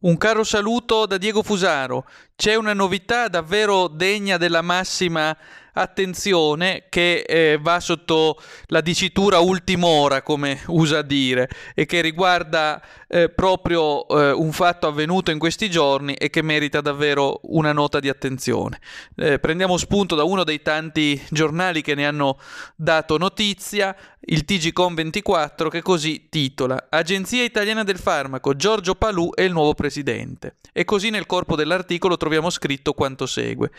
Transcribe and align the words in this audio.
Un 0.00 0.16
caro 0.16 0.44
saluto 0.44 1.06
da 1.06 1.18
Diego 1.18 1.42
Fusaro. 1.42 2.04
C'è 2.36 2.54
una 2.54 2.72
novità 2.72 3.26
davvero 3.26 3.88
degna 3.88 4.36
della 4.36 4.62
massima 4.62 5.36
attenzione 5.78 6.84
che 6.88 7.20
eh, 7.20 7.58
va 7.60 7.78
sotto 7.78 8.40
la 8.66 8.80
dicitura 8.80 9.38
ultim'ora, 9.38 10.22
come 10.22 10.60
usa 10.66 11.02
dire, 11.02 11.48
e 11.74 11.86
che 11.86 12.00
riguarda 12.00 12.82
eh, 13.06 13.28
proprio 13.28 14.06
eh, 14.08 14.32
un 14.32 14.52
fatto 14.52 14.88
avvenuto 14.88 15.30
in 15.30 15.38
questi 15.38 15.70
giorni 15.70 16.14
e 16.14 16.30
che 16.30 16.42
merita 16.42 16.80
davvero 16.80 17.40
una 17.44 17.72
nota 17.72 18.00
di 18.00 18.08
attenzione. 18.08 18.80
Eh, 19.16 19.38
prendiamo 19.38 19.76
spunto 19.76 20.14
da 20.14 20.24
uno 20.24 20.42
dei 20.42 20.62
tanti 20.62 21.20
giornali 21.30 21.80
che 21.80 21.94
ne 21.94 22.06
hanno 22.06 22.38
dato 22.74 23.16
notizia, 23.16 23.96
il 24.30 24.44
TGCOM 24.44 24.94
24, 24.94 25.70
che 25.70 25.80
così 25.80 26.26
titola 26.28 26.88
Agenzia 26.90 27.44
Italiana 27.44 27.84
del 27.84 27.98
Farmaco, 27.98 28.56
Giorgio 28.56 28.94
Palù 28.94 29.32
è 29.32 29.42
il 29.42 29.52
nuovo 29.52 29.74
presidente. 29.74 30.56
E 30.72 30.84
così 30.84 31.08
nel 31.08 31.24
corpo 31.24 31.56
dell'articolo 31.56 32.16
troviamo 32.16 32.50
scritto 32.50 32.92
quanto 32.92 33.26
segue. 33.26 33.70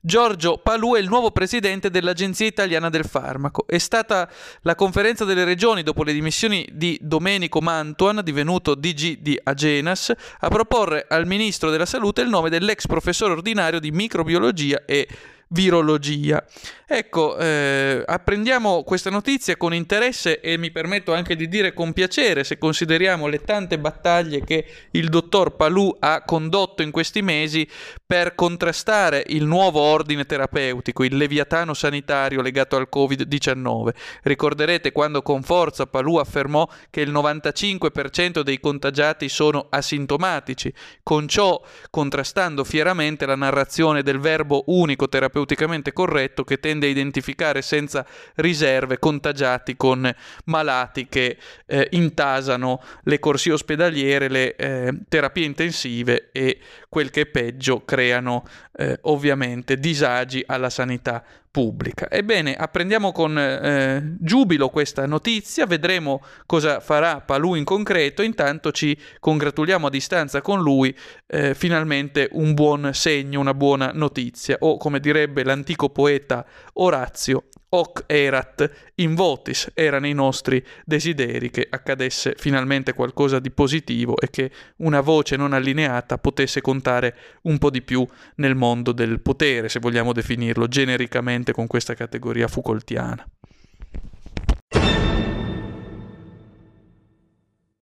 Giorgio 0.00 0.58
Palù 0.58 0.94
è 0.94 1.00
il 1.00 1.08
nuovo 1.08 1.30
presidente 1.30 1.44
dell'Agenzia 1.90 2.46
Italiana 2.46 2.90
del 2.90 3.04
Farmaco. 3.04 3.66
È 3.66 3.78
stata 3.78 4.28
la 4.62 4.74
conferenza 4.74 5.24
delle 5.24 5.44
regioni 5.44 5.82
dopo 5.82 6.02
le 6.02 6.12
dimissioni 6.12 6.66
di 6.72 6.98
Domenico 7.00 7.60
Mantuan, 7.60 8.20
divenuto 8.22 8.74
DG 8.74 9.18
di 9.18 9.38
Agenas, 9.42 10.12
a 10.40 10.48
proporre 10.48 11.06
al 11.08 11.26
ministro 11.26 11.70
della 11.70 11.86
Salute 11.86 12.22
il 12.22 12.28
nome 12.28 12.50
dell'ex 12.50 12.86
professore 12.86 13.32
ordinario 13.32 13.80
di 13.80 13.90
microbiologia 13.90 14.84
e 14.84 15.08
virologia. 15.48 16.44
Ecco, 16.88 17.36
eh, 17.36 18.02
apprendiamo 18.06 18.84
questa 18.84 19.10
notizia 19.10 19.56
con 19.56 19.74
interesse 19.74 20.40
e 20.40 20.56
mi 20.56 20.70
permetto 20.70 21.12
anche 21.12 21.34
di 21.34 21.48
dire 21.48 21.74
con 21.74 21.92
piacere 21.92 22.44
se 22.44 22.58
consideriamo 22.58 23.26
le 23.26 23.42
tante 23.42 23.78
battaglie 23.78 24.44
che 24.44 24.64
il 24.92 25.08
dottor 25.08 25.56
Palù 25.56 25.94
ha 25.98 26.22
condotto 26.22 26.82
in 26.82 26.92
questi 26.92 27.22
mesi 27.22 27.68
per 28.06 28.36
contrastare 28.36 29.24
il 29.28 29.44
nuovo 29.44 29.80
ordine 29.80 30.26
terapeutico, 30.26 31.02
il 31.02 31.16
leviatano 31.16 31.74
sanitario 31.74 32.40
legato 32.40 32.76
al 32.76 32.88
Covid-19. 32.88 33.88
Ricorderete 34.22 34.92
quando 34.92 35.22
con 35.22 35.42
forza 35.42 35.86
Palù 35.86 36.16
affermò 36.16 36.68
che 36.88 37.00
il 37.00 37.10
95% 37.10 38.42
dei 38.42 38.60
contagiati 38.60 39.28
sono 39.28 39.66
asintomatici, 39.70 40.72
con 41.02 41.26
ciò 41.26 41.60
contrastando 41.90 42.62
fieramente 42.62 43.26
la 43.26 43.34
narrazione 43.34 44.04
del 44.04 44.20
verbo 44.20 44.62
unico 44.66 45.08
terapeuticamente 45.36 45.92
corretto 45.92 46.44
che 46.44 46.58
tende 46.58 46.86
a 46.86 46.90
identificare 46.90 47.60
senza 47.60 48.06
riserve 48.36 48.98
contagiati 48.98 49.76
con 49.76 50.10
malati 50.44 51.08
che 51.08 51.36
eh, 51.66 51.88
intasano 51.92 52.82
le 53.02 53.18
corsie 53.18 53.52
ospedaliere, 53.52 54.28
le 54.28 54.56
eh, 54.56 54.94
terapie 55.08 55.44
intensive 55.44 56.30
e 56.32 56.58
quel 56.88 57.10
che 57.10 57.22
è 57.22 57.26
peggio 57.26 57.84
creano 57.84 58.44
eh, 58.78 58.98
ovviamente 59.02 59.78
disagi 59.78 60.42
alla 60.46 60.70
sanità 60.70 61.22
pubblica. 61.56 62.10
Ebbene, 62.10 62.54
apprendiamo 62.54 63.12
con 63.12 63.38
eh, 63.38 64.16
giubilo 64.20 64.68
questa 64.68 65.06
notizia, 65.06 65.64
vedremo 65.64 66.22
cosa 66.44 66.80
farà 66.80 67.22
Palù 67.22 67.54
in 67.54 67.64
concreto, 67.64 68.20
intanto 68.20 68.72
ci 68.72 68.94
congratuliamo 69.18 69.86
a 69.86 69.90
distanza 69.90 70.42
con 70.42 70.60
lui, 70.60 70.94
eh, 71.26 71.54
finalmente 71.54 72.28
un 72.32 72.52
buon 72.52 72.90
segno, 72.92 73.40
una 73.40 73.54
buona 73.54 73.90
notizia, 73.94 74.58
o 74.60 74.76
come 74.76 75.00
direbbe 75.00 75.44
l'antico 75.44 75.88
poeta 75.88 76.44
Orazio, 76.74 77.44
hoc 77.76 78.04
erat 78.06 78.70
in 78.96 79.14
votis, 79.14 79.70
erano 79.74 80.06
i 80.06 80.12
nostri 80.12 80.64
desideri 80.84 81.50
che 81.50 81.66
accadesse 81.68 82.34
finalmente 82.36 82.94
qualcosa 82.94 83.38
di 83.38 83.50
positivo 83.50 84.16
e 84.16 84.30
che 84.30 84.50
una 84.76 85.00
voce 85.00 85.36
non 85.36 85.52
allineata 85.52 86.18
potesse 86.18 86.60
contare 86.60 87.16
un 87.42 87.58
po' 87.58 87.70
di 87.70 87.82
più 87.82 88.06
nel 88.36 88.54
mondo 88.54 88.92
del 88.92 89.20
potere, 89.20 89.68
se 89.68 89.78
vogliamo 89.78 90.12
definirlo 90.12 90.66
genericamente 90.68 91.52
con 91.52 91.66
questa 91.66 91.94
categoria 91.94 92.48
Foucaultiana. 92.48 93.26